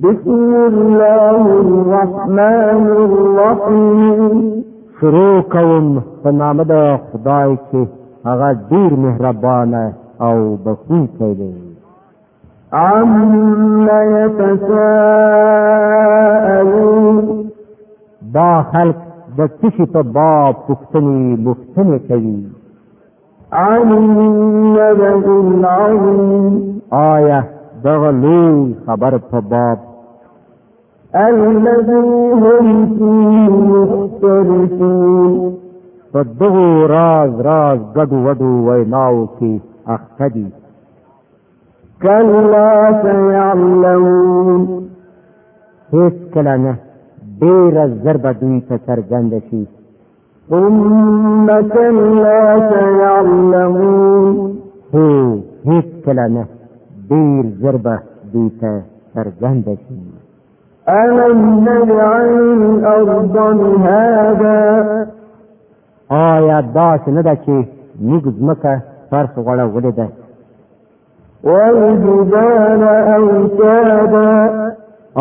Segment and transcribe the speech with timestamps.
[0.00, 4.64] بسم الله الرحمن الرحيم
[5.00, 6.74] شروع کوم په نام د
[7.12, 7.80] خدای چې
[8.26, 9.72] هغه ډیر مهربان
[10.26, 10.34] او
[10.66, 11.54] بخښونکی دی
[12.72, 13.10] عم
[14.18, 17.16] يتساءلون
[18.38, 18.98] دا خلق
[19.38, 22.38] د څه په باب پوښتنې مختلفې کوي
[23.52, 26.54] عن النبأ العظيم
[26.92, 27.40] آية
[27.86, 29.78] دغه لوی خبر په باب
[31.14, 32.64] الذي هم
[32.98, 35.28] فيه مختلفون
[36.12, 39.52] په دغو راز راز ګډو وډو ویناو کې
[39.94, 40.46] اخته دي
[42.02, 42.70] کلا
[43.02, 44.60] سیعلمون
[45.94, 46.74] هیڅ کله نه
[47.42, 49.62] ډېره زر به دوی ته څرګنده شي
[50.50, 52.40] ثم كلا
[52.72, 54.36] سيعلمون
[54.92, 55.08] هو
[55.70, 56.44] هیڅ کله نه
[57.10, 57.94] ډیر زر به
[58.32, 58.70] دې ته
[59.12, 59.98] څرګند شي
[61.02, 62.30] ألم نجعل
[62.64, 64.62] الأرض مهادا
[66.32, 67.54] آیا داسې نه ده چې
[68.08, 68.72] موږ ځمکه
[69.10, 70.06] فرش غوړولې ده
[71.44, 72.82] والجبال
[73.22, 74.32] أوتادا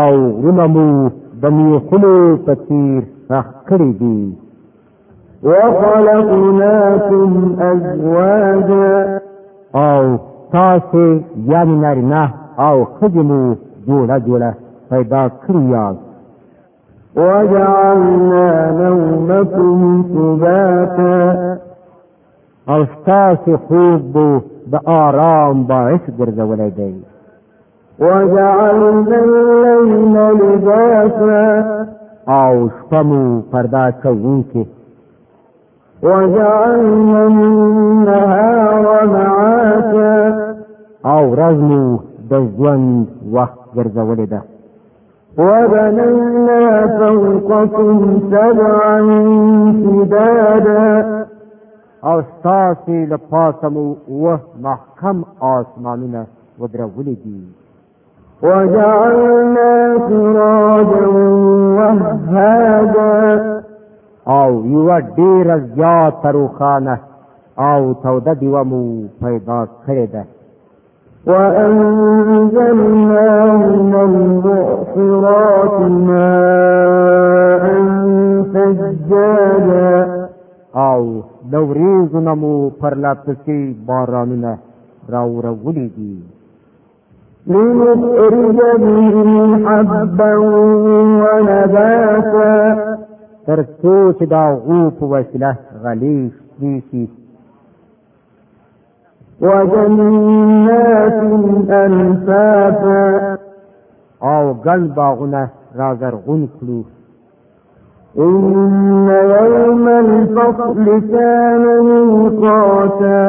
[0.00, 0.12] او
[0.42, 0.86] غرونه مو
[1.42, 2.12] د میخونو
[2.44, 4.18] په څیر سخت کړي دي
[5.50, 7.30] وخلقناكم
[7.70, 8.88] أزواجا
[9.88, 10.02] او
[10.52, 12.22] تاسو یعنی نارینه
[12.60, 13.38] او خجمو
[13.86, 14.50] جوړه جوړه
[14.90, 16.04] پیدا کړی یاست
[17.16, 18.48] وجعلنا
[18.80, 19.76] نومكم
[20.10, 21.20] سباتا
[22.72, 24.26] او ستاسو خوب بو
[24.72, 26.92] د آرام باعث ګرځولی دی
[28.00, 31.46] وجعلنا الليل لباسا
[32.40, 33.22] او شپه مو
[33.52, 34.62] پردا کوونکې
[36.02, 40.54] وجعلنا النهار معاشا
[41.06, 41.84] او رزمو
[42.30, 44.40] د ژوند وخت ګرځولې ده
[45.38, 46.66] وبنينا
[47.00, 47.96] فوقكم
[48.34, 48.96] سبعا
[49.84, 50.86] شدادا
[52.10, 55.16] او ستاسې له پاسه مو اوه محکم
[55.56, 56.22] آسمانونه
[56.60, 57.40] ودرولي دي
[58.42, 59.72] وجعلنا
[60.08, 61.06] سراجا
[61.78, 63.62] وهادا
[64.26, 66.94] او یو ډیر زیات روخانه
[67.58, 68.82] او توده دیوه مو
[69.22, 70.22] پیدا کړې ده
[71.26, 75.76] وأنزلنا من المؤخرات
[76.10, 77.64] ماء
[78.52, 79.90] سجادا
[80.90, 81.02] او
[81.52, 84.52] دوریزنا مو پر لپسی بارانونه
[85.08, 86.16] راو رولی دی
[87.46, 89.12] لنخرج به
[89.66, 90.30] حبا
[90.86, 92.46] ونباتا
[93.48, 95.52] تر څو چې دا غو په وسیله
[95.82, 97.04] غلیظ دي شي
[99.40, 101.18] وجنات
[101.86, 103.04] ألفافا
[104.32, 105.42] او ګل باغونه
[105.80, 106.80] راګرغون کړو
[108.24, 108.36] إن
[109.36, 113.20] يوم الفصل كان ميقاتا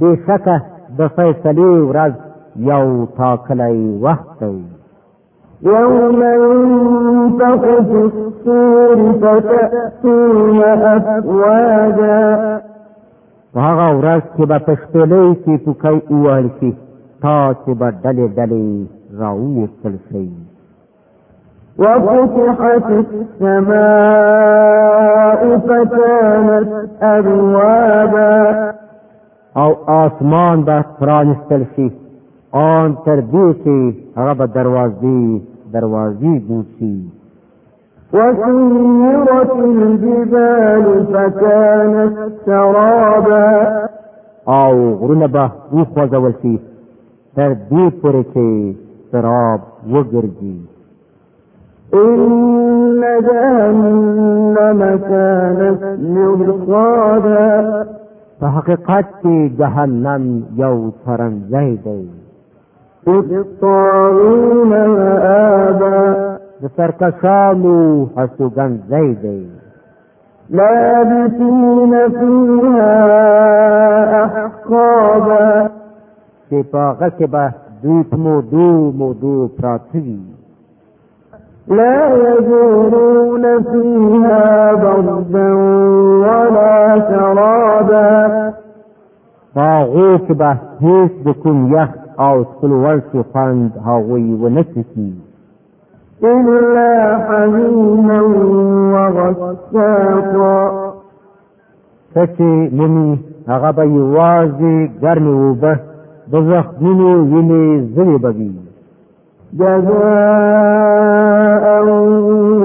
[0.00, 0.56] بشكه
[0.98, 2.16] بفيصلي ورز
[2.70, 4.58] يو تاكلي وحتي
[5.62, 12.20] يوم ينفخ في الطور فتأتون أفواجا
[13.54, 16.70] په هغه ورځ چې به په شپېلۍ کې پوکی ووهل شي
[17.22, 18.68] تا چې به ډلې ډلې
[19.20, 20.24] راووتل شي
[21.80, 26.68] وفتحت السماء فكانت
[27.16, 28.34] أبوابا
[29.62, 29.70] او
[30.02, 31.86] آسمان به پرانستل شي
[32.54, 33.74] آن تر دې چې
[34.18, 35.18] هغه به دروازې
[35.74, 36.98] دروازې بوڅي
[38.14, 43.88] وسيرت الجبال فكانت سرابا
[44.48, 46.60] او غرونه به وخوځول والسي
[47.36, 48.74] تر دې پورې
[49.12, 49.60] سراب
[49.92, 50.58] وګرځي
[51.94, 57.82] ان جهنم كانت مرصادا
[58.40, 59.04] په
[59.58, 61.78] جهنم یو فرنځی
[63.06, 67.74] اذ اطاعون مآبا د سرکشانو
[68.16, 69.40] هستوګن ځای دی
[70.56, 70.74] لا
[71.10, 72.94] بتين فيها
[74.24, 75.46] احقابا
[76.48, 77.44] چې په غکه به
[77.82, 78.68] دوت مو دو
[78.98, 80.20] مو دو پراتوي
[81.78, 84.44] لا يجورون فيها
[84.82, 85.48] بردا
[86.26, 86.74] ولا
[87.08, 88.08] شرابا
[89.54, 90.50] باغو کې به
[90.84, 91.90] هیڅ د کوم یخ
[92.24, 95.10] او څکلو ورشي خوند هغوی ونه څکي
[96.24, 98.20] إلا حميما
[98.94, 100.90] وغساقا
[102.14, 105.74] تکی لمی هغه به یوازې ګرمې اوبه
[106.32, 107.64] د زخمونو وینې
[107.94, 108.52] زلې بوي
[109.58, 111.64] جزاء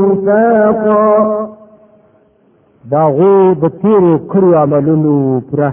[0.00, 1.06] وفاقا
[2.92, 5.16] دا غو د تیرو کړو عملونو
[5.50, 5.70] پوره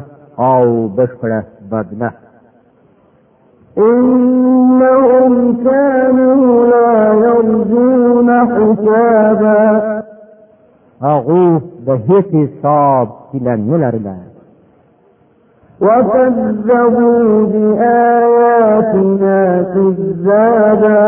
[0.47, 0.63] او
[0.97, 1.39] بشپړه
[1.71, 2.09] بدله
[3.77, 10.01] إنهم كانوا لا يرجون حسابا
[11.01, 11.43] هغو
[11.85, 14.17] د هیڅ حساب هیله نه لرله
[15.85, 17.21] وكذبوا
[17.53, 19.37] بآياتنا
[19.75, 21.03] كذابا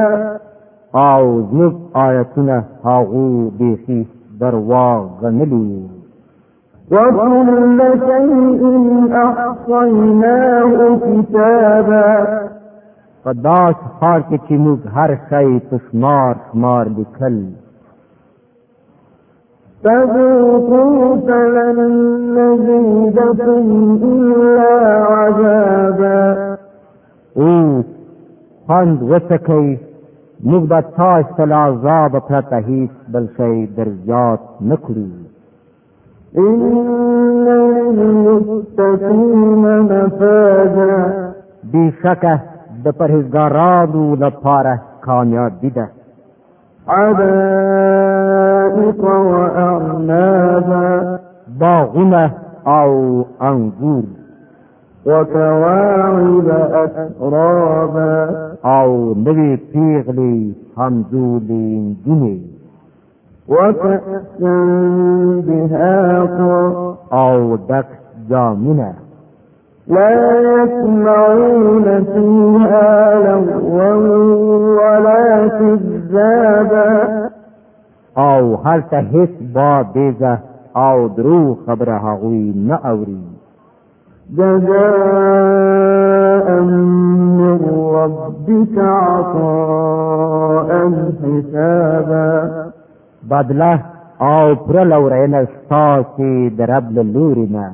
[0.95, 4.05] او زموږ آیتونه هغو بیخي
[4.39, 5.92] درواغ ګڼلي
[6.93, 10.71] وكل شيء احصيناه
[11.07, 12.09] كتابا
[13.25, 17.37] په داس حال کې چې موږ هر شی په شمار شمار لیکل
[19.85, 21.79] فذوقوا فلن
[22.35, 24.69] نزيدكم إلا
[25.17, 26.21] عذابا
[27.41, 27.53] او
[28.69, 29.67] خند وڅکئ
[30.47, 35.07] موږ به تاسو ته له عذابه پرته هیڅ بل شی در یاد نه کړو
[36.37, 37.45] ان
[37.95, 41.29] للمتقین مفازا
[41.73, 42.39] بشکه
[42.83, 45.89] د پرهیزګارانو لپاره کامیابی ده
[46.87, 49.33] عدائق و
[49.67, 51.17] اعنابا
[51.59, 54.03] باغونه او انگور
[55.05, 58.27] وكواعب اترابا
[58.63, 62.52] او نوی پیغلی همزولی جنی
[63.47, 64.63] وكأسا
[65.47, 68.93] دهاقا أو دكس ضامنا
[69.87, 70.09] لا
[70.63, 77.23] يسمعون فيها لغوا ولا كذابا
[78.17, 80.37] او هل هیڅ با بیزه
[80.75, 83.23] او درو خبرها هغوی نه اوري
[84.31, 87.61] جزاء من
[87.93, 90.69] ربك عطاء
[91.23, 92.63] حسابا
[93.29, 93.79] بدله
[94.19, 97.67] او پر لورینه ستاسي د رب له لوري نه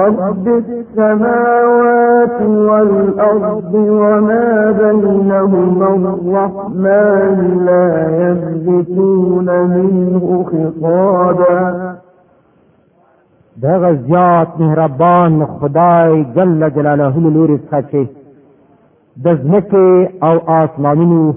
[0.00, 2.38] رب السماوات
[2.68, 3.72] والأرض
[4.02, 4.46] وما
[4.80, 7.36] بينهما الرحمن
[7.68, 7.86] لا
[8.24, 11.58] يثبتون منه خطابا
[13.62, 18.04] دغه زیات مهربان خدای جل جلاله لوري څخه
[19.24, 19.88] د ځمکې
[20.28, 21.34] او آسمانونو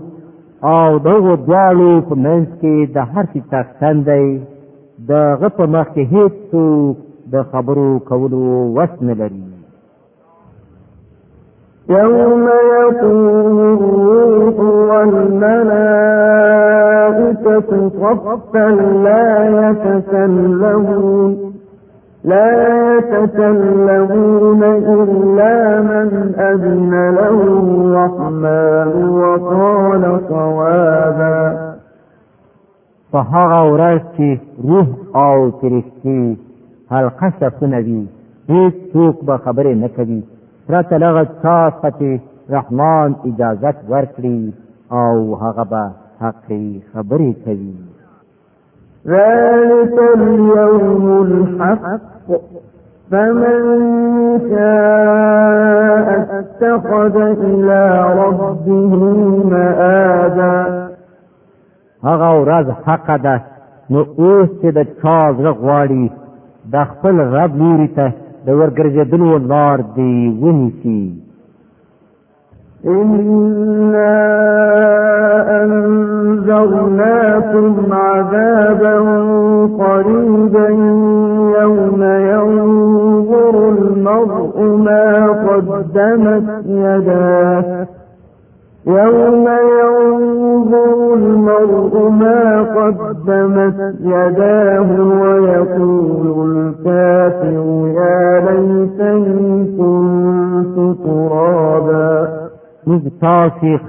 [0.71, 4.27] او دغه دواړو په منځ کې د هر څه تختن دی
[5.09, 5.11] د
[5.41, 6.49] غپ مخ کې هیڅ
[7.33, 8.43] د خبرو کولو
[8.75, 9.45] وس نه لري
[11.97, 12.43] يوم
[12.81, 14.57] يقوم الروح
[14.89, 17.69] والملائكة
[17.99, 18.67] صفا
[19.05, 19.25] لا
[19.61, 21.31] يتكلمون
[22.31, 22.67] لا
[22.97, 25.53] يتكلمون إلا
[25.91, 28.91] من أذن له الرحمن
[29.21, 31.39] وقال صوابا
[33.13, 34.29] په هغه ورځ چې
[34.69, 34.87] روح
[35.25, 36.21] او فرشتي
[36.91, 37.99] حلقه شخصونه وي
[38.53, 40.21] هیڅ څوک به خبرې نه کوي
[40.67, 42.19] پرته له هغه چا څخه
[42.57, 44.39] رحمان اجازت ورکړي
[45.01, 45.85] او هغه به
[46.21, 47.77] حقې خبرې کوي
[49.07, 52.01] ذلك اليوم الحق
[53.11, 53.59] فمن
[54.49, 58.69] شاء اتخذ إلى ربه
[59.49, 60.87] مآبا
[62.03, 63.41] هغه ورځ حق ده
[63.89, 66.05] نو اوس چې د چا زړه غواړي
[66.65, 68.11] د خپل رب لوري ته
[68.45, 71.03] د ورګرځېدلو لار دی ونیسي
[72.85, 74.22] إِنَّا
[76.63, 78.97] أغناكم عذابا
[79.85, 80.69] قريبا
[81.61, 82.01] يوم
[82.31, 87.85] ينظر المرء ما قدمت يداه
[88.87, 89.47] يوم
[89.79, 102.27] ينظر المرء ما قدمت يداه ويقول الكافر يا ليتني كنت ترابا
[102.87, 103.79] موږ تاسې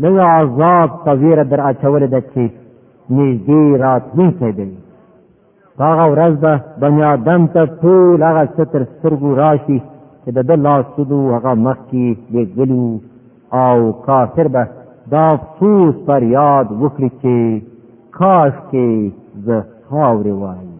[0.00, 2.46] نو عذاب تویر در اچول د چې
[3.16, 4.70] نږدې راتلونکی دی
[5.80, 9.78] هغه ورځ به بنی آدم ته ټول هغه ستر سترګو راشي
[10.24, 12.90] چې د ده لاسونو هغه مخ کې لېږلي
[13.64, 14.64] او کافر به
[15.12, 17.36] دا افسوس پر یاد وکړي چې
[18.18, 19.10] کاش کې
[19.46, 19.56] زه
[19.88, 20.71] خاورې وایم